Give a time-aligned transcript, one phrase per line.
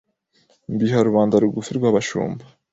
[0.73, 2.43] mbiha rubanda rugufi rw’abashumba